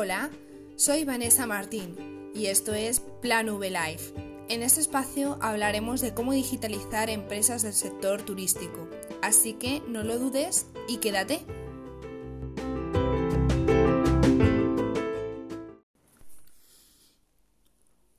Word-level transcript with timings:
Hola, 0.00 0.30
soy 0.76 1.04
Vanessa 1.04 1.44
Martín 1.48 2.30
y 2.32 2.46
esto 2.46 2.72
es 2.72 3.00
Plan 3.20 3.48
V 3.48 3.68
Life. 3.68 4.14
En 4.48 4.62
este 4.62 4.80
espacio 4.80 5.38
hablaremos 5.40 6.00
de 6.00 6.14
cómo 6.14 6.32
digitalizar 6.32 7.10
empresas 7.10 7.62
del 7.62 7.72
sector 7.72 8.22
turístico, 8.22 8.88
así 9.22 9.54
que 9.54 9.82
no 9.88 10.04
lo 10.04 10.20
dudes 10.20 10.66
y 10.86 10.98
quédate. 10.98 11.40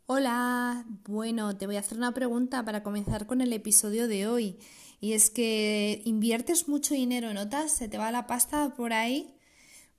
Hola, 0.06 0.86
bueno, 1.06 1.56
te 1.56 1.66
voy 1.66 1.78
a 1.78 1.80
hacer 1.80 1.98
una 1.98 2.14
pregunta 2.14 2.66
para 2.66 2.84
comenzar 2.84 3.26
con 3.26 3.40
el 3.40 3.54
episodio 3.54 4.10
de 4.10 4.28
hoy. 4.28 4.60
Y 5.00 5.14
es 5.14 5.30
que 5.30 6.02
inviertes 6.04 6.68
mucho 6.68 6.94
dinero, 6.94 7.34
¿notas? 7.34 7.72
¿Se 7.72 7.88
te 7.88 7.98
va 7.98 8.12
la 8.12 8.28
pasta 8.28 8.74
por 8.76 8.92
ahí? 8.92 9.39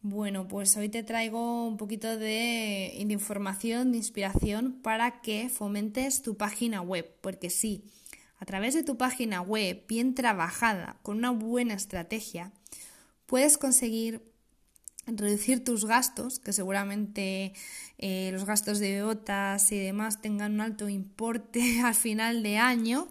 Bueno, 0.03 0.49
pues 0.49 0.79
hoy 0.79 0.89
te 0.89 1.03
traigo 1.03 1.67
un 1.67 1.77
poquito 1.77 2.17
de, 2.17 2.95
información, 2.97 3.93
de 3.93 3.99
inspiración 3.99 4.81
para 4.81 5.21
que 5.21 5.51
fomentes 5.51 6.23
tu 6.23 6.39
página 6.39 6.81
web, 6.81 7.15
porque 7.21 7.51
sí, 7.51 7.85
a 8.39 8.47
través 8.47 8.73
de 8.73 8.83
tu 8.83 8.97
página 8.97 9.43
web 9.43 9.85
bien 9.87 10.15
trabajada, 10.15 10.99
con 11.03 11.19
una 11.19 11.33
buena 11.33 11.75
estrategia, 11.75 12.51
puedes 13.27 13.59
conseguir 13.59 14.23
reducir 15.07 15.65
tus 15.65 15.85
gastos, 15.85 16.39
que 16.39 16.55
seguramente 16.55 17.53
eh, 17.99 18.31
los 18.33 18.47
gastos 18.47 18.79
de 18.79 19.03
botas 19.03 19.71
y 19.71 19.79
demás 19.79 20.23
tengan 20.23 20.55
un 20.55 20.61
alto 20.63 20.89
importe 20.89 21.81
al 21.85 21.95
final 21.95 22.43
de 22.43 22.57
año. 22.57 23.07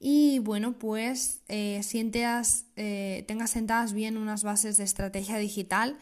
Y 0.00 0.38
bueno, 0.38 0.78
pues 0.78 1.40
eh, 1.48 1.80
sientas, 1.82 2.66
eh, 2.76 3.24
tengas 3.26 3.50
sentadas 3.50 3.92
bien 3.92 4.16
unas 4.16 4.44
bases 4.44 4.76
de 4.76 4.84
estrategia 4.84 5.38
digital 5.38 5.98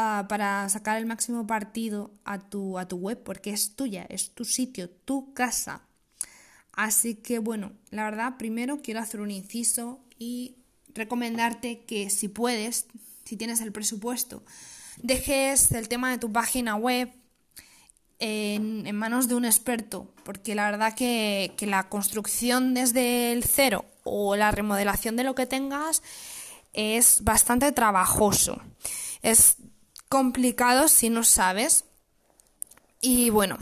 Ah, 0.00 0.26
para 0.28 0.68
sacar 0.68 0.96
el 0.96 1.06
máximo 1.06 1.44
partido 1.48 2.12
a 2.24 2.38
tu, 2.38 2.78
a 2.78 2.86
tu 2.86 2.98
web, 2.98 3.20
porque 3.24 3.50
es 3.50 3.74
tuya, 3.74 4.06
es 4.08 4.30
tu 4.30 4.44
sitio, 4.44 4.88
tu 4.88 5.34
casa. 5.34 5.82
Así 6.72 7.16
que 7.16 7.40
bueno, 7.40 7.72
la 7.90 8.04
verdad, 8.04 8.36
primero 8.38 8.80
quiero 8.80 9.00
hacer 9.00 9.20
un 9.20 9.32
inciso 9.32 9.98
y 10.16 10.54
recomendarte 10.94 11.84
que 11.84 12.10
si 12.10 12.28
puedes, 12.28 12.86
si 13.24 13.36
tienes 13.36 13.60
el 13.60 13.72
presupuesto, 13.72 14.44
dejes 15.02 15.72
el 15.72 15.88
tema 15.88 16.12
de 16.12 16.18
tu 16.18 16.30
página 16.32 16.76
web 16.76 17.10
en, 18.18 18.94
manos 18.96 19.28
de 19.28 19.34
un 19.34 19.44
experto, 19.44 20.12
porque 20.24 20.54
la 20.54 20.70
verdad 20.70 20.94
que, 20.94 21.54
que 21.56 21.66
la 21.66 21.88
construcción 21.88 22.74
desde 22.74 23.32
el 23.32 23.44
cero 23.44 23.84
o 24.04 24.36
la 24.36 24.50
remodelación 24.50 25.16
de 25.16 25.24
lo 25.24 25.34
que 25.34 25.46
tengas 25.46 26.02
es 26.72 27.22
bastante 27.22 27.72
trabajoso. 27.72 28.60
Es 29.22 29.56
complicado 30.08 30.88
si 30.88 31.10
no 31.10 31.24
sabes. 31.24 31.84
Y 33.00 33.30
bueno, 33.30 33.58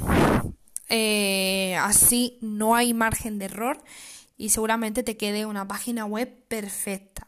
eh, 0.89 1.77
así 1.81 2.39
no 2.41 2.75
hay 2.75 2.95
margen 2.95 3.39
de 3.39 3.47
error 3.47 3.83
y 4.39 4.51
seguramente 4.51 5.03
te 5.03 5.17
quede 5.17 5.47
una 5.47 5.67
página 5.69 6.05
web 6.05 6.33
perfecta. 6.49 7.27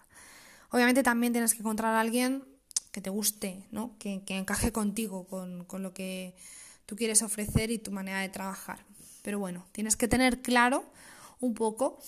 Obviamente 0.70 1.02
también 1.02 1.32
tienes 1.32 1.54
que 1.54 1.60
encontrar 1.60 1.94
a 1.94 2.00
alguien 2.00 2.44
que 2.92 3.00
te 3.00 3.10
guste, 3.10 3.66
¿no? 3.70 3.96
que, 3.98 4.22
que 4.24 4.36
encaje 4.36 4.72
contigo, 4.72 5.26
con, 5.26 5.64
con 5.64 5.82
lo 5.82 5.92
que 5.92 6.34
tú 6.88 6.96
quieres 6.96 7.20
ofrecer 7.20 7.70
y 7.70 7.78
tu 7.78 7.90
manera 7.90 8.20
de 8.20 8.30
trabajar. 8.30 8.82
Pero 9.20 9.38
bueno, 9.38 9.66
tienes 9.72 9.94
que 9.94 10.08
tener 10.08 10.40
claro 10.40 10.90
un 11.38 11.52
poco 11.52 11.98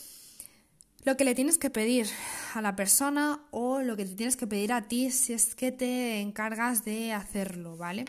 lo 1.04 1.18
que 1.18 1.24
le 1.24 1.34
tienes 1.34 1.58
que 1.58 1.68
pedir 1.68 2.08
a 2.54 2.62
la 2.62 2.76
persona 2.76 3.42
o 3.50 3.80
lo 3.80 3.94
que 3.94 4.06
te 4.06 4.14
tienes 4.14 4.38
que 4.38 4.46
pedir 4.46 4.72
a 4.72 4.88
ti 4.88 5.10
si 5.10 5.34
es 5.34 5.54
que 5.54 5.70
te 5.70 6.20
encargas 6.20 6.82
de 6.82 7.12
hacerlo, 7.12 7.76
¿vale? 7.76 8.06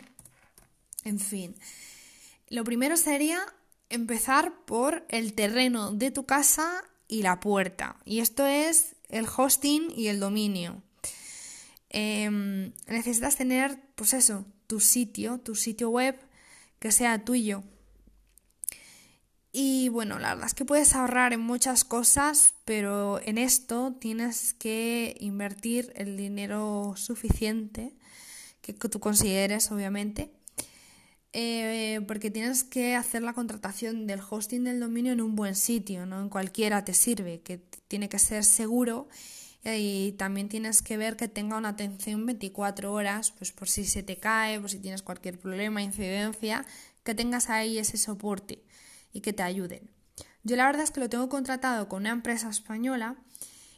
En 1.04 1.20
fin, 1.20 1.54
lo 2.48 2.64
primero 2.64 2.96
sería 2.96 3.38
empezar 3.90 4.64
por 4.64 5.04
el 5.10 5.34
terreno 5.34 5.92
de 5.92 6.10
tu 6.10 6.24
casa 6.24 6.82
y 7.06 7.20
la 7.20 7.38
puerta. 7.38 7.96
Y 8.06 8.20
esto 8.20 8.46
es 8.46 8.96
el 9.10 9.26
hosting 9.26 9.92
y 9.94 10.06
el 10.06 10.20
dominio. 10.20 10.82
Em, 11.90 12.72
necesitas 12.86 13.36
tener, 13.36 13.78
pues 13.94 14.14
eso, 14.14 14.46
tu 14.66 14.80
sitio, 14.80 15.38
tu 15.38 15.54
sitio 15.54 15.90
web 15.90 16.18
que 16.82 16.90
sea 16.90 17.24
tuyo. 17.24 17.62
Y 19.52 19.88
bueno, 19.90 20.18
la 20.18 20.30
verdad 20.30 20.48
es 20.48 20.54
que 20.54 20.64
puedes 20.64 20.96
ahorrar 20.96 21.32
en 21.32 21.40
muchas 21.40 21.84
cosas, 21.84 22.54
pero 22.64 23.20
en 23.22 23.38
esto 23.38 23.94
tienes 24.00 24.52
que 24.54 25.16
invertir 25.20 25.92
el 25.94 26.16
dinero 26.16 26.94
suficiente 26.96 27.94
que 28.62 28.72
tú 28.72 28.98
consideres, 28.98 29.70
obviamente, 29.70 30.32
eh, 31.32 32.00
porque 32.08 32.32
tienes 32.32 32.64
que 32.64 32.96
hacer 32.96 33.22
la 33.22 33.32
contratación 33.32 34.08
del 34.08 34.20
hosting 34.28 34.64
del 34.64 34.80
dominio 34.80 35.12
en 35.12 35.20
un 35.20 35.36
buen 35.36 35.54
sitio, 35.54 36.04
no 36.04 36.20
en 36.20 36.30
cualquiera 36.30 36.84
te 36.84 36.94
sirve, 36.94 37.42
que 37.42 37.58
tiene 37.86 38.08
que 38.08 38.18
ser 38.18 38.42
seguro 38.42 39.08
y 39.64 40.12
también 40.12 40.48
tienes 40.48 40.82
que 40.82 40.96
ver 40.96 41.16
que 41.16 41.28
tenga 41.28 41.56
una 41.56 41.70
atención 41.70 42.26
24 42.26 42.92
horas, 42.92 43.30
pues 43.32 43.52
por 43.52 43.68
si 43.68 43.84
se 43.84 44.02
te 44.02 44.16
cae, 44.16 44.60
por 44.60 44.70
si 44.70 44.80
tienes 44.80 45.02
cualquier 45.02 45.38
problema, 45.38 45.82
incidencia, 45.82 46.66
que 47.04 47.14
tengas 47.14 47.48
ahí 47.48 47.78
ese 47.78 47.96
soporte 47.96 48.64
y 49.12 49.20
que 49.20 49.32
te 49.32 49.42
ayuden. 49.42 49.90
Yo 50.42 50.56
la 50.56 50.66
verdad 50.66 50.82
es 50.82 50.90
que 50.90 51.00
lo 51.00 51.08
tengo 51.08 51.28
contratado 51.28 51.88
con 51.88 52.02
una 52.02 52.10
empresa 52.10 52.48
española 52.50 53.16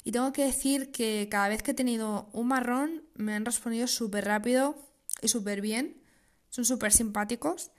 y 0.04 0.12
tengo 0.12 0.32
que 0.32 0.44
decir 0.44 0.90
que 0.90 1.28
cada 1.30 1.48
vez 1.48 1.62
que 1.62 1.72
he 1.72 1.74
tenido 1.74 2.30
un 2.32 2.48
marrón 2.48 3.02
me 3.14 3.34
han 3.34 3.44
respondido 3.44 3.86
súper 3.86 4.24
rápido 4.24 4.76
y 5.20 5.28
súper 5.28 5.60
bien. 5.60 6.00
Son 6.48 6.64
súper 6.64 6.92
simpáticos. 6.92 7.72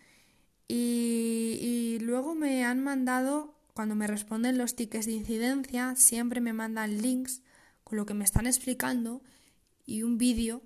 Y, 0.68 1.60
y, 1.62 2.00
luego 2.00 2.34
me 2.34 2.66
han 2.66 2.84
mandado, 2.84 3.56
cuando 3.74 3.94
me 3.94 4.08
responden 4.08 4.58
los 4.58 4.76
tickets 4.76 5.06
de 5.06 5.12
incidencia, 5.12 5.96
siempre 5.96 6.42
me 6.42 6.54
mandan 6.54 7.02
links 7.02 7.44
con 7.86 7.98
lo 7.98 8.06
que 8.06 8.14
me 8.14 8.26
están 8.26 8.48
explicando 8.48 9.22
y 9.86 10.04
un 10.04 10.18
vídeo 10.18 10.62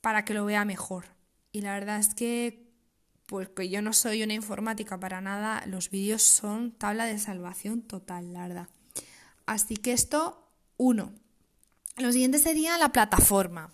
para 0.00 0.24
que 0.24 0.32
lo 0.32 0.46
vea 0.46 0.64
mejor. 0.64 1.04
Y 1.52 1.60
la 1.60 1.74
verdad 1.74 1.98
es 1.98 2.14
que 2.14 2.70
pues 3.26 3.48
que 3.48 3.68
yo 3.68 3.80
no 3.80 3.92
soy 3.92 4.24
una 4.24 4.34
informática 4.34 4.98
para 4.98 5.20
nada, 5.20 5.62
los 5.66 5.90
vídeos 5.90 6.22
son 6.22 6.72
tabla 6.72 7.04
de 7.04 7.16
salvación 7.18 7.82
total, 7.82 8.32
la 8.32 8.48
verdad. 8.48 8.68
Así 9.46 9.76
que 9.76 9.92
esto, 9.92 10.48
uno. 10.78 11.12
Lo 11.96 12.10
siguiente 12.10 12.38
sería 12.38 12.76
la 12.76 12.90
plataforma. 12.90 13.72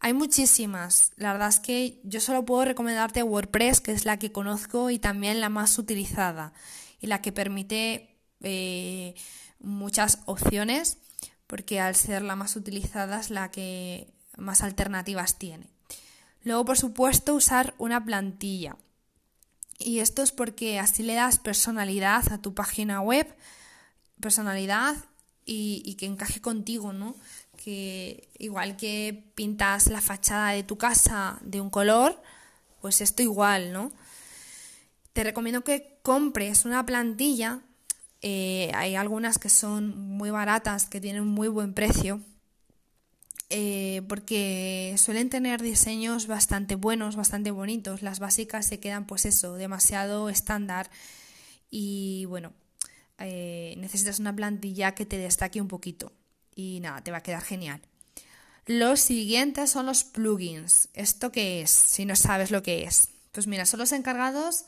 Hay 0.00 0.12
muchísimas. 0.12 1.12
La 1.16 1.32
verdad 1.32 1.50
es 1.50 1.60
que 1.60 2.00
yo 2.02 2.20
solo 2.20 2.44
puedo 2.44 2.64
recomendarte 2.64 3.22
WordPress, 3.22 3.80
que 3.80 3.92
es 3.92 4.04
la 4.04 4.18
que 4.18 4.32
conozco 4.32 4.90
y 4.90 4.98
también 4.98 5.40
la 5.40 5.50
más 5.50 5.78
utilizada 5.78 6.52
y 7.00 7.06
la 7.06 7.22
que 7.22 7.30
permite 7.30 8.16
eh, 8.40 9.14
muchas 9.60 10.18
opciones, 10.24 10.98
porque 11.50 11.80
al 11.80 11.96
ser 11.96 12.22
la 12.22 12.36
más 12.36 12.54
utilizada 12.54 13.18
es 13.18 13.28
la 13.28 13.50
que 13.50 14.06
más 14.36 14.62
alternativas 14.62 15.36
tiene. 15.36 15.66
Luego, 16.44 16.64
por 16.64 16.78
supuesto, 16.78 17.34
usar 17.34 17.74
una 17.76 18.04
plantilla. 18.04 18.76
Y 19.76 19.98
esto 19.98 20.22
es 20.22 20.30
porque 20.30 20.78
así 20.78 21.02
le 21.02 21.14
das 21.14 21.40
personalidad 21.40 22.32
a 22.32 22.40
tu 22.40 22.54
página 22.54 23.00
web, 23.00 23.26
personalidad 24.20 24.94
y, 25.44 25.96
que 25.96 26.06
encaje 26.06 26.40
contigo, 26.40 26.92
¿no? 26.92 27.16
Que 27.56 28.28
igual 28.38 28.76
que 28.76 29.32
pintas 29.34 29.88
la 29.88 30.00
fachada 30.00 30.52
de 30.52 30.62
tu 30.62 30.78
casa 30.78 31.40
de 31.42 31.60
un 31.60 31.68
color, 31.68 32.22
pues 32.80 33.00
esto 33.00 33.24
igual, 33.24 33.72
¿no? 33.72 33.90
Te 35.14 35.24
recomiendo 35.24 35.64
que 35.64 35.98
compres 36.04 36.64
una 36.64 36.86
plantilla. 36.86 37.62
Eh, 38.22 38.70
hay 38.74 38.96
algunas 38.96 39.38
que 39.38 39.48
son 39.48 39.96
muy 39.98 40.30
baratas, 40.30 40.86
que 40.86 41.00
tienen 41.00 41.26
muy 41.26 41.48
buen 41.48 41.74
precio, 41.74 42.20
eh, 43.48 44.02
porque 44.08 44.94
suelen 44.96 45.28
tener 45.28 45.60
diseños 45.60 46.26
bastante 46.26 46.76
buenos, 46.76 47.16
bastante 47.16 47.50
bonitos. 47.50 48.02
Las 48.02 48.20
básicas 48.20 48.66
se 48.66 48.78
quedan, 48.78 49.06
pues 49.06 49.24
eso, 49.24 49.54
demasiado 49.54 50.28
estándar 50.28 50.90
y 51.70 52.26
bueno, 52.26 52.52
eh, 53.18 53.74
necesitas 53.78 54.18
una 54.18 54.34
plantilla 54.34 54.94
que 54.94 55.06
te 55.06 55.18
destaque 55.18 55.60
un 55.60 55.68
poquito 55.68 56.12
y 56.54 56.80
nada, 56.80 57.02
te 57.02 57.10
va 57.10 57.18
a 57.18 57.22
quedar 57.22 57.42
genial. 57.42 57.80
Los 58.66 59.00
siguientes 59.00 59.70
son 59.70 59.86
los 59.86 60.04
plugins. 60.04 60.88
¿Esto 60.94 61.32
qué 61.32 61.62
es? 61.62 61.70
Si 61.70 62.04
no 62.04 62.14
sabes 62.14 62.50
lo 62.50 62.62
que 62.62 62.84
es. 62.84 63.08
Pues 63.32 63.46
mira, 63.46 63.66
son 63.66 63.80
los 63.80 63.92
encargados 63.92 64.64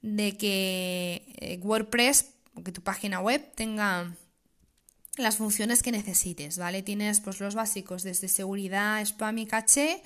de 0.00 0.36
que 0.36 1.34
eh, 1.38 1.58
Que 2.64 2.72
tu 2.72 2.82
página 2.82 3.20
web 3.20 3.52
tenga 3.54 4.14
las 5.16 5.36
funciones 5.36 5.82
que 5.82 5.92
necesites, 5.92 6.58
¿vale? 6.58 6.82
Tienes 6.82 7.20
pues 7.20 7.40
los 7.40 7.54
básicos 7.54 8.02
desde 8.02 8.28
seguridad, 8.28 9.00
spam 9.02 9.38
y 9.38 9.46
caché 9.46 10.02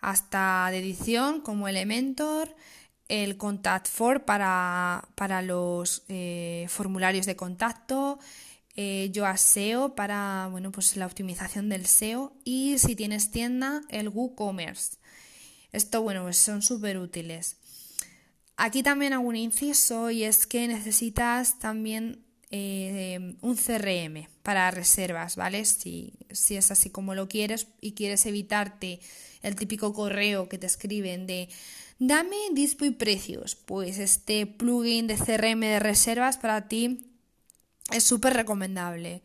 hasta 0.00 0.68
de 0.70 0.78
edición 0.78 1.40
como 1.40 1.68
Elementor, 1.68 2.54
el 3.08 3.36
Contact 3.36 3.88
For 3.88 4.24
para, 4.24 5.08
para 5.14 5.42
los 5.42 6.04
eh, 6.08 6.66
formularios 6.68 7.26
de 7.26 7.36
contacto, 7.36 8.18
eh, 8.76 9.12
SEO 9.36 9.94
para 9.94 10.48
bueno, 10.50 10.70
pues 10.70 10.96
la 10.96 11.06
optimización 11.06 11.68
del 11.68 11.86
SEO 11.86 12.32
y 12.44 12.78
si 12.78 12.94
tienes 12.94 13.30
tienda, 13.30 13.82
el 13.88 14.08
WooCommerce. 14.08 14.98
Esto, 15.72 16.02
bueno, 16.02 16.22
pues 16.22 16.38
son 16.38 16.62
súper 16.62 16.98
útiles. 16.98 17.56
Aquí 18.60 18.82
también 18.82 19.12
hago 19.12 19.28
un 19.28 19.36
inciso 19.36 20.10
y 20.10 20.24
es 20.24 20.44
que 20.44 20.66
necesitas 20.66 21.60
también 21.60 22.24
eh, 22.50 23.36
un 23.40 23.56
CRM 23.56 24.26
para 24.42 24.72
reservas, 24.72 25.36
¿vale? 25.36 25.64
Si, 25.64 26.14
si 26.32 26.56
es 26.56 26.72
así 26.72 26.90
como 26.90 27.14
lo 27.14 27.28
quieres 27.28 27.68
y 27.80 27.92
quieres 27.92 28.26
evitarte 28.26 28.98
el 29.42 29.54
típico 29.54 29.92
correo 29.92 30.48
que 30.48 30.58
te 30.58 30.66
escriben 30.66 31.28
de 31.28 31.48
dame 32.00 32.36
dispo 32.50 32.84
y 32.84 32.90
precios, 32.90 33.54
pues 33.54 33.98
este 33.98 34.44
plugin 34.46 35.06
de 35.06 35.14
CRM 35.14 35.60
de 35.60 35.78
reservas 35.78 36.36
para 36.36 36.66
ti 36.66 37.12
es 37.92 38.02
súper 38.02 38.34
recomendable. 38.34 39.22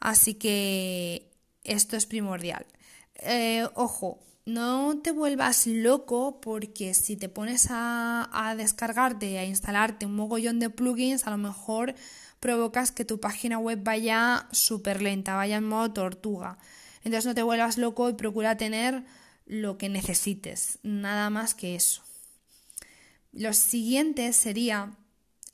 Así 0.00 0.34
que 0.34 1.32
esto 1.64 1.96
es 1.96 2.04
primordial. 2.04 2.66
Eh, 3.14 3.66
ojo, 3.74 4.20
no 4.46 5.00
te 5.02 5.12
vuelvas 5.12 5.66
loco 5.66 6.40
porque 6.40 6.94
si 6.94 7.16
te 7.16 7.28
pones 7.28 7.68
a, 7.70 8.28
a 8.32 8.54
descargarte 8.54 9.38
a 9.38 9.44
instalarte 9.44 10.06
un 10.06 10.16
mogollón 10.16 10.58
de 10.58 10.70
plugins, 10.70 11.26
a 11.26 11.30
lo 11.30 11.38
mejor 11.38 11.94
provocas 12.40 12.90
que 12.90 13.04
tu 13.04 13.20
página 13.20 13.58
web 13.58 13.80
vaya 13.82 14.48
súper 14.50 15.02
lenta, 15.02 15.36
vaya 15.36 15.58
en 15.58 15.64
modo 15.64 15.92
tortuga. 15.92 16.58
Entonces 17.04 17.26
no 17.26 17.34
te 17.34 17.42
vuelvas 17.42 17.78
loco 17.78 18.08
y 18.08 18.14
procura 18.14 18.56
tener 18.56 19.04
lo 19.46 19.78
que 19.78 19.88
necesites, 19.88 20.78
nada 20.82 21.30
más 21.30 21.54
que 21.54 21.74
eso. 21.74 22.02
Lo 23.32 23.52
siguiente 23.52 24.32
sería 24.32 24.96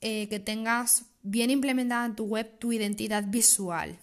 eh, 0.01 0.29
que 0.29 0.41
tengas 0.41 1.05
bien 1.23 1.51
implementada 1.51 2.07
en 2.07 2.15
tu 2.17 2.25
web 2.25 2.59
tu 2.59 2.73
identidad 2.73 3.25
visual. 3.27 3.99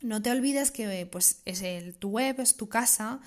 No 0.00 0.20
te 0.20 0.30
olvides 0.30 0.70
que 0.70 1.06
pues, 1.06 1.40
es 1.44 1.62
el, 1.62 1.96
tu 1.96 2.10
web 2.10 2.40
es 2.40 2.56
tu 2.56 2.68
casa 2.68 3.20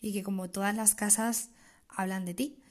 y 0.00 0.12
que 0.12 0.22
como 0.22 0.50
todas 0.50 0.74
las 0.74 0.94
casas 0.94 1.50
hablan 1.88 2.24
de 2.24 2.34
ti. 2.34 2.62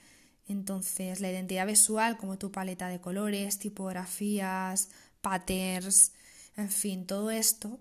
Entonces 0.48 1.22
la 1.22 1.31
identidad 1.31 1.68
visual 1.68 2.18
como 2.18 2.38
tu 2.38 2.52
paleta 2.52 2.88
de 2.88 3.00
colores, 3.00 3.60
tipografías, 3.60 4.90
patterns, 5.22 6.14
en 6.58 6.70
fin, 6.70 7.06
todo 7.06 7.31
esto 7.31 7.80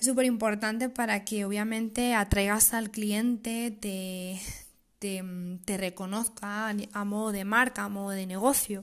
es 0.00 0.06
súper 0.06 0.24
importante 0.24 0.88
para 0.88 1.24
que 1.24 1.44
obviamente 1.44 2.14
atraigas 2.14 2.72
al 2.72 2.90
cliente, 2.90 3.70
te, 3.70 4.40
te, 4.98 5.76
reconozca 5.76 6.68
a 6.70 7.04
modo 7.04 7.32
de 7.32 7.44
marca, 7.44 7.84
a 7.84 7.88
modo 7.90 8.10
de 8.10 8.26
negocio. 8.26 8.82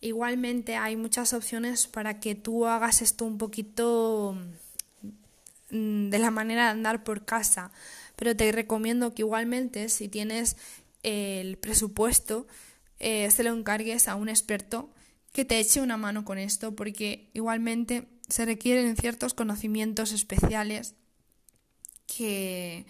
Igualmente 0.00 0.76
hay 0.76 0.94
muchas 0.96 1.32
opciones 1.32 1.88
para 1.88 2.20
que 2.20 2.36
tú 2.36 2.66
hagas 2.66 3.02
esto 3.02 3.24
un 3.24 3.38
poquito 3.38 4.36
mm, 5.70 6.10
de 6.10 6.18
la 6.20 6.30
manera 6.30 6.66
de 6.66 6.70
andar 6.70 7.02
por 7.02 7.24
casa, 7.24 7.72
pero 8.16 8.36
te 8.36 8.50
recomiendo 8.52 9.14
que 9.14 9.22
igualmente 9.22 9.88
si 9.88 10.08
tienes 10.08 10.56
el 11.02 11.58
presupuesto, 11.58 12.46
eh, 12.98 13.30
se 13.30 13.42
lo 13.42 13.52
encargues 13.52 14.08
a 14.08 14.14
un 14.14 14.28
experto 14.28 14.90
que 15.32 15.44
te 15.44 15.58
eche 15.58 15.80
una 15.80 15.96
mano 15.96 16.24
con 16.24 16.38
esto, 16.38 16.76
porque 16.76 17.30
igualmente 17.32 18.06
se 18.28 18.44
requieren 18.44 18.96
ciertos 18.96 19.34
conocimientos 19.34 20.12
especiales 20.12 20.94
que, 22.06 22.86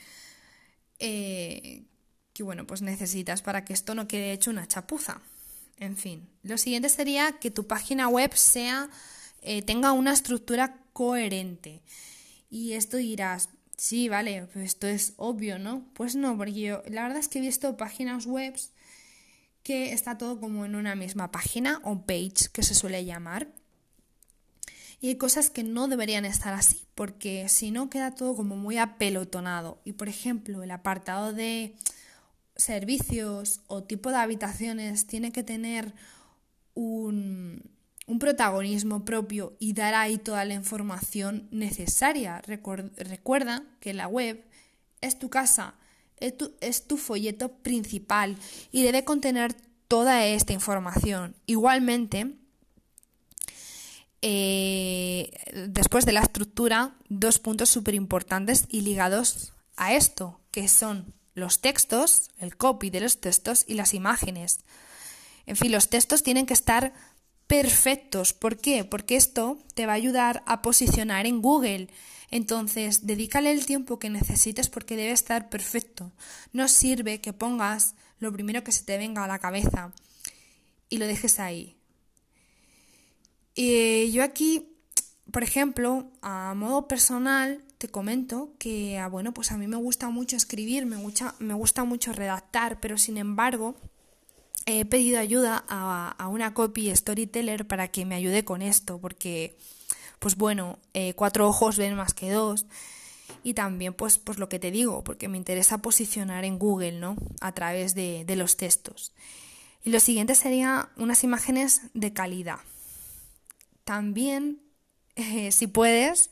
eh, 0.99 1.85
que 2.33 2.43
bueno, 2.43 2.67
pues 2.67 2.83
necesitas 2.83 3.43
para 3.43 3.65
que 3.65 3.73
esto 3.73 3.95
no 3.95 4.09
quede 4.09 4.33
hecho 4.33 4.51
una 4.51 4.67
chapuza. 4.67 5.23
En 5.79 5.97
fin, 5.97 6.29
lo 6.43 6.59
siguiente 6.59 6.89
sería 6.89 7.33
que 7.41 7.51
tu 7.51 7.67
página 7.67 8.09
web 8.09 8.35
sea, 8.35 8.89
eh, 9.41 9.63
tenga 9.63 9.93
una 9.93 10.13
estructura 10.13 10.79
coherente. 10.93 11.83
Y 12.51 12.75
esto 12.75 12.99
dirás, 12.99 13.49
sí, 13.77 14.09
vale, 14.09 14.49
pues 14.53 14.65
esto 14.67 14.87
es 14.87 15.15
obvio, 15.17 15.59
¿no? 15.59 15.85
Pues 15.95 16.17
no, 16.17 16.37
porque 16.37 16.55
yo 16.55 16.83
la 16.89 17.03
verdad 17.03 17.19
es 17.19 17.29
que 17.29 17.39
he 17.39 17.43
visto 17.43 17.77
páginas 17.77 18.27
web 18.27 18.55
que 19.63 19.93
está 19.93 20.19
todo 20.19 20.41
como 20.41 20.65
en 20.65 20.75
una 20.75 20.95
misma 20.95 21.31
página 21.31 21.81
o 21.85 22.03
page 22.03 22.51
que 22.53 22.63
se 22.63 22.75
suele 22.75 23.05
llamar. 23.05 23.49
Y 25.01 25.09
hay 25.09 25.17
cosas 25.17 25.51
que 25.51 25.65
no 25.65 25.89
deberían 25.89 26.25
estar 26.25 26.55
así, 26.55 26.87
porque 26.95 27.49
si 27.49 27.73
no 27.73 27.91
queda 27.91 28.15
todo 28.15 28.37
como 28.37 28.57
muy 28.57 28.79
apelotonado. 28.79 29.81
Y 29.85 29.93
por 29.93 30.09
ejemplo, 30.09 30.63
el 30.63 30.71
apartado 30.71 31.33
de 31.33 31.75
servicios 32.57 33.61
o 33.67 33.83
tipo 33.83 34.11
de 34.11 34.17
habitaciones 34.17 35.07
tiene 35.07 35.33
que 35.33 35.43
tener 35.43 35.93
un, 36.75 37.72
un 38.07 38.19
protagonismo 38.19 39.05
propio 39.05 39.57
y 39.59 39.75
dar 39.75 39.95
ahí 39.95 40.19
toda 40.19 40.45
la 40.45 40.55
información 40.55 41.49
necesaria. 41.51 42.43
Recuerda 42.43 43.65
que 43.81 43.95
la 43.95 44.09
web 44.09 44.45
es 45.01 45.19
tu 45.19 45.31
casa 45.31 45.75
es 46.61 46.87
tu, 46.87 46.97
folleto 46.97 47.49
principal 47.49 48.37
y 48.71 48.83
debe 48.83 49.05
contener 49.05 49.55
toda 49.89 50.25
esta 50.25 50.53
información. 50.53 51.35
Igualmente, 51.47 52.35
eh, 54.23 55.33
después 55.69 56.07
de 56.07 56.13
la 56.13 56.21
estructura, 56.21 56.95
dos 57.09 57.39
puntos 57.39 57.69
súper 57.69 57.95
importantes 57.95 58.67
y 58.69 58.83
ligados 58.83 59.53
a 59.77 59.95
esto, 59.95 60.41
que 60.53 60.69
son 60.69 61.13
los 61.35 61.61
textos, 61.61 62.31
el 62.39 62.57
copy 62.57 62.91
de 62.91 63.01
los 63.01 63.21
textos 63.21 63.65
y 63.67 63.75
las 63.75 63.95
imágenes. 63.95 64.61
En 65.47 65.57
fin, 65.57 65.73
los 65.73 65.89
textos 65.89 66.23
tienen 66.23 66.47
que 66.47 66.55
estar 66.55 66.95
perfectos. 67.47 68.33
¿Por 68.33 68.59
qué? 68.59 68.85
Porque 68.85 69.17
esto 69.17 69.59
te 69.75 69.87
va 69.87 69.93
a 69.93 69.97
ayudar 69.97 70.43
a 70.47 70.63
posicionar 70.63 71.27
en 71.27 71.43
Google 71.43 71.89
entonces, 72.33 73.07
dedícale 73.07 73.53
el 73.53 73.67
tiempo 73.67 73.99
que 73.99 74.09
necesites 74.09 74.71
porque 74.71 74.97
debe 74.97 75.13
estar 75.13 75.51
perfecto. 75.51 76.11
No 76.55 76.67
sirve 76.67 77.21
que 77.21 77.35
pongas 77.35 77.95
lo 78.21 78.33
primero 78.33 78.65
que 78.65 78.73
se 78.73 78.85
te 78.85 78.97
venga 78.97 79.23
a 79.23 79.29
la 79.29 79.39
cabeza 79.39 79.93
y 80.89 80.97
lo 80.97 81.07
dejes 81.07 81.39
ahí. 81.39 81.77
Y 83.55 84.11
yo 84.13 84.25
aquí, 84.25 84.75
por 85.31 85.43
ejemplo, 85.43 86.11
a 86.23 86.55
modo 86.55 86.89
personal, 86.89 87.63
te 87.77 87.89
comento 87.89 88.55
que, 88.59 88.97
ah, 88.97 89.09
bueno, 89.09 89.35
pues 89.35 89.53
a 89.53 89.59
mí 89.59 89.67
me 89.67 89.77
gusta 89.77 90.09
mucho 90.09 90.35
escribir, 90.35 90.87
me 90.87 90.97
gusta, 90.97 91.35
me 91.39 91.53
gusta 91.53 91.85
mucho 91.85 92.15
redactar, 92.15 92.81
pero 92.81 92.97
sin 92.97 93.19
embargo, 93.19 93.75
he 94.67 94.85
pedido 94.85 95.19
ayuda 95.19 95.65
a, 95.69 96.29
una 96.29 96.55
copy 96.55 96.95
storyteller 96.95 97.67
para 97.67 97.89
que 97.89 98.05
me 98.05 98.15
ayude 98.15 98.45
con 98.45 98.63
esto, 98.63 98.99
porque 98.99 99.57
pues 100.19 100.37
bueno, 100.37 100.79
eh, 100.95 101.15
cuatro 101.15 101.49
ojos 101.49 101.77
ven 101.77 101.97
más 101.97 102.15
que 102.15 102.31
dos. 102.31 102.67
Y 103.45 103.55
también, 103.55 103.93
pues, 103.93 104.19
pues 104.19 104.39
lo 104.39 104.49
que 104.49 104.61
te 104.61 104.71
digo, 104.71 105.03
porque 105.03 105.29
me 105.29 105.37
interesa 105.37 105.79
posicionar 105.79 106.45
en 106.45 106.59
Google, 106.59 106.93
¿no? 106.93 107.17
A 107.41 107.53
través 107.53 107.95
de, 107.95 108.25
los 108.37 108.57
textos. 108.57 109.13
Y 109.83 109.91
lo 109.91 109.99
siguiente 109.99 110.37
sería 110.37 110.91
unas 110.97 111.25
imágenes 111.25 111.83
de 111.93 112.13
calidad. 112.13 112.61
También, 113.83 114.63
eh, 115.17 115.51
si 115.51 115.67
puedes, 115.67 116.31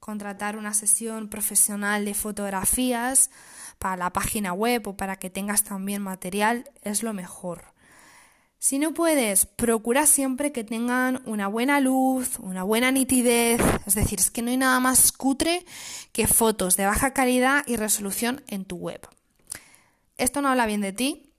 contratar 0.00 0.58
una 0.58 0.74
sesión 0.74 1.28
profesional 1.28 2.04
de 2.04 2.12
fotografías 2.12 3.30
para 3.78 3.96
la 3.96 4.12
página 4.12 4.52
web 4.52 4.86
o 4.86 4.96
para 4.96 5.16
que 5.16 5.30
tengas 5.30 5.64
también 5.64 6.02
material, 6.02 6.70
es 6.82 7.02
lo 7.02 7.14
mejor. 7.14 7.64
Si 8.62 8.78
no 8.78 8.92
puedes, 8.92 9.46
procura 9.46 10.04
siempre 10.04 10.52
que 10.52 10.64
tengan 10.64 11.22
una 11.24 11.48
buena 11.48 11.80
luz, 11.80 12.38
una 12.40 12.62
buena 12.62 12.90
nitidez, 12.90 13.58
es 13.86 13.94
decir, 13.94 14.20
es 14.20 14.30
que 14.30 14.42
no 14.42 14.50
hay 14.50 14.58
nada 14.58 14.78
más 14.80 15.12
cutre 15.12 15.64
que 16.12 16.26
fotos 16.26 16.76
de 16.76 16.84
baja 16.84 17.14
calidad 17.14 17.64
y 17.66 17.76
resolución 17.76 18.44
en 18.48 18.66
tu 18.66 18.76
web. 18.76 19.00
Esto 20.18 20.42
no 20.42 20.50
habla 20.50 20.66
bien 20.66 20.82
de 20.82 20.92
ti 20.92 21.32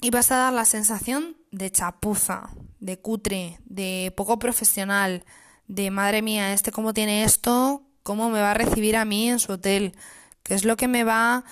y 0.00 0.10
vas 0.10 0.30
a 0.30 0.36
dar 0.36 0.52
la 0.52 0.64
sensación 0.64 1.36
de 1.50 1.72
chapuza, 1.72 2.50
de 2.78 3.00
cutre, 3.00 3.58
de 3.64 4.14
poco 4.16 4.38
profesional, 4.38 5.24
de 5.66 5.90
madre 5.90 6.22
mía, 6.22 6.52
este 6.52 6.70
cómo 6.70 6.94
tiene 6.94 7.24
esto, 7.24 7.82
cómo 8.04 8.30
me 8.30 8.40
va 8.40 8.52
a 8.52 8.54
recibir 8.54 8.96
a 8.96 9.04
mí 9.04 9.28
en 9.28 9.40
su 9.40 9.54
hotel, 9.54 9.96
qué 10.44 10.54
es 10.54 10.64
lo 10.64 10.76
que 10.76 10.86
me 10.86 11.02
va 11.02 11.42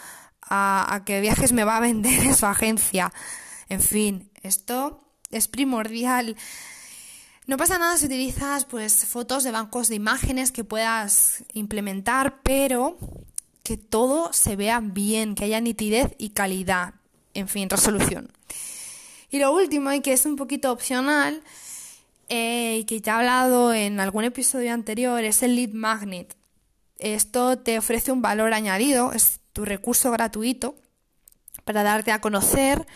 a, 0.41 0.95
a 0.95 1.05
qué 1.05 1.21
viajes 1.21 1.53
me 1.53 1.65
va 1.65 1.79
a 1.79 1.81
vender 1.81 2.23
en 2.23 2.37
su 2.37 2.47
agencia. 2.47 3.13
En 3.68 3.80
fin, 3.80 4.30
esto 4.42 5.04
es 5.30 5.49
primordial. 5.49 6.37
No 7.47 7.56
pasa 7.56 7.78
nada 7.78 7.97
si 7.97 8.06
utilizas 8.06 8.64
pues 8.64 9.04
fotos 9.06 9.44
de 9.44 9.50
bancos 9.50 9.88
de 9.88 9.97
imágenes 9.97 10.50
que 10.50 10.64
puedas 10.64 11.44
implementar, 11.52 12.40
pero 12.42 12.97
que 13.62 13.76
todo 13.76 14.33
se 14.33 14.56
vea 14.56 14.80
bien, 14.80 15.35
que 15.35 15.44
haya 15.44 15.61
nitidez 15.61 16.14
y 16.18 16.30
calidad, 16.30 16.94
en 17.33 17.49
fin, 17.49 17.68
resolución. 17.68 18.30
Y 19.30 19.38
lo 19.38 19.52
último, 19.52 19.92
y 19.92 20.00
que 20.00 20.12
es 20.12 20.26
un 20.26 20.37
poquito 20.37 20.71
opcional, 20.71 21.42
eh, 22.28 22.78
y 22.80 22.85
que 22.85 23.00
ya 23.00 23.12
he 23.12 23.16
hablado 23.16 23.75
en 23.75 24.00
algún 24.00 24.25
episodio 24.25 24.73
anterior, 24.73 25.23
es 25.25 25.42
el 25.42 25.56
lead 25.56 25.71
magnet. 25.73 26.37
Esto 26.99 27.59
te 27.59 27.78
ofrece 27.78 28.12
un 28.12 28.23
valor 28.23 28.54
añadido, 28.54 29.12
es 29.12 29.40
tu 29.52 29.64
recurso 29.64 30.11
gratuito 30.11 30.76
para 31.64 31.83
darte 31.83 32.12
a 32.12 32.21
conocer 32.21 32.87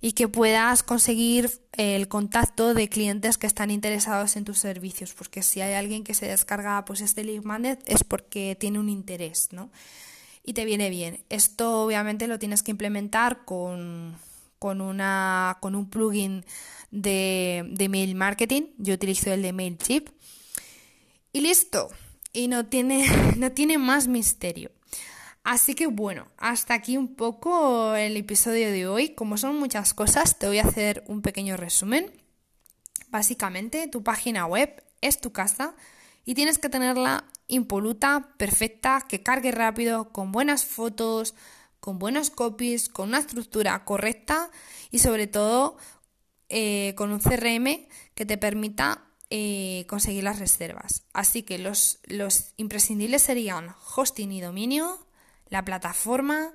y 0.00 0.12
que 0.12 0.28
puedas 0.28 0.82
conseguir 0.82 1.50
el 1.72 2.08
contacto 2.08 2.74
de 2.74 2.88
clientes 2.88 3.38
que 3.38 3.46
están 3.46 3.70
interesados 3.70 4.36
en 4.36 4.44
tus 4.44 4.58
servicios, 4.58 5.14
porque 5.14 5.42
si 5.42 5.60
hay 5.60 5.74
alguien 5.74 6.04
que 6.04 6.14
se 6.14 6.26
descarga 6.26 6.84
pues 6.84 7.00
este 7.00 7.24
lead 7.24 7.42
magnet 7.42 7.82
es 7.86 8.04
porque 8.04 8.56
tiene 8.58 8.78
un 8.78 8.88
interés, 8.88 9.48
¿no? 9.52 9.70
y 10.46 10.54
te 10.54 10.64
viene 10.64 10.88
bien. 10.88 11.20
Esto 11.28 11.82
obviamente 11.82 12.28
lo 12.28 12.38
tienes 12.38 12.62
que 12.62 12.70
implementar 12.70 13.44
con, 13.44 14.16
con, 14.60 14.80
una, 14.80 15.58
con 15.60 15.74
un 15.74 15.90
plugin 15.90 16.44
de, 16.92 17.66
de 17.68 17.88
mail 17.88 18.14
marketing. 18.14 18.62
Yo 18.78 18.94
utilizo 18.94 19.32
el 19.32 19.42
de 19.42 19.52
MailChimp. 19.52 20.08
Y 21.32 21.40
listo. 21.40 21.88
Y 22.32 22.46
no 22.46 22.66
tiene, 22.66 23.04
no 23.36 23.50
tiene 23.50 23.76
más 23.76 24.06
misterio. 24.06 24.70
Así 25.46 25.76
que 25.76 25.86
bueno, 25.86 26.26
hasta 26.38 26.74
aquí 26.74 26.96
un 26.96 27.14
poco 27.14 27.94
el 27.94 28.16
episodio 28.16 28.72
de 28.72 28.88
hoy. 28.88 29.10
Como 29.10 29.36
son 29.36 29.56
muchas 29.60 29.94
cosas, 29.94 30.40
te 30.40 30.48
voy 30.48 30.58
a 30.58 30.64
hacer 30.64 31.04
un 31.06 31.22
pequeño 31.22 31.56
resumen. 31.56 32.10
Básicamente, 33.10 33.86
tu 33.86 34.02
página 34.02 34.44
web 34.46 34.82
es 35.02 35.20
tu 35.20 35.30
casa 35.30 35.76
y 36.24 36.34
tienes 36.34 36.58
que 36.58 36.68
tenerla 36.68 37.26
impoluta, 37.46 38.34
perfecta, 38.36 39.04
que 39.08 39.22
cargue 39.22 39.52
rápido, 39.52 40.12
con 40.12 40.32
buenas 40.32 40.64
fotos, 40.64 41.36
con 41.78 42.00
buenos 42.00 42.30
copies, 42.30 42.88
con 42.88 43.10
una 43.10 43.20
estructura 43.20 43.84
correcta 43.84 44.50
y 44.90 44.98
sobre 44.98 45.28
todo 45.28 45.76
eh, 46.48 46.92
con 46.96 47.12
un 47.12 47.20
CRM 47.20 47.86
que 48.16 48.26
te 48.26 48.36
permita 48.36 49.04
eh, 49.30 49.86
conseguir 49.88 50.24
las 50.24 50.40
reservas. 50.40 51.04
Así 51.12 51.44
que 51.44 51.58
los, 51.58 52.00
los 52.02 52.52
imprescindibles 52.56 53.22
serían 53.22 53.76
hosting 53.94 54.32
y 54.32 54.40
dominio, 54.40 55.05
la 55.48 55.64
plataforma, 55.64 56.52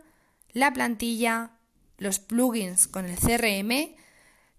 la 0.51 0.73
plantilla, 0.73 1.51
los 1.97 2.19
plugins 2.19 2.87
con 2.87 3.05
el 3.05 3.17
CRM, 3.17 3.95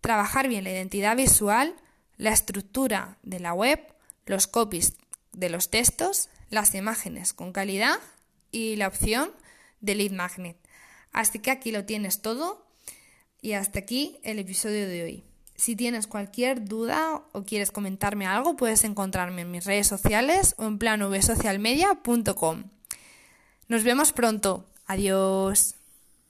trabajar 0.00 0.48
bien 0.48 0.64
la 0.64 0.70
identidad 0.70 1.16
visual, 1.16 1.74
la 2.16 2.30
estructura 2.30 3.18
de 3.22 3.40
la 3.40 3.52
web, 3.52 3.80
los 4.26 4.46
copies 4.46 4.96
de 5.32 5.48
los 5.48 5.70
textos, 5.70 6.28
las 6.50 6.74
imágenes 6.74 7.32
con 7.32 7.52
calidad 7.52 7.98
y 8.50 8.76
la 8.76 8.88
opción 8.88 9.32
de 9.80 9.94
lead 9.94 10.12
magnet. 10.12 10.56
Así 11.12 11.38
que 11.38 11.50
aquí 11.50 11.72
lo 11.72 11.84
tienes 11.84 12.22
todo 12.22 12.66
y 13.40 13.52
hasta 13.52 13.80
aquí 13.80 14.18
el 14.22 14.38
episodio 14.38 14.88
de 14.88 15.02
hoy. 15.02 15.24
Si 15.56 15.76
tienes 15.76 16.06
cualquier 16.06 16.64
duda 16.64 17.22
o 17.32 17.44
quieres 17.44 17.70
comentarme 17.70 18.26
algo, 18.26 18.56
puedes 18.56 18.84
encontrarme 18.84 19.42
en 19.42 19.50
mis 19.50 19.64
redes 19.64 19.86
sociales 19.86 20.54
o 20.58 20.64
en 20.64 20.78
planvsocialmedia.com. 20.78 22.64
Nos 23.72 23.82
vemos 23.82 24.12
pronto. 24.12 24.66
Adiós. 24.86 25.81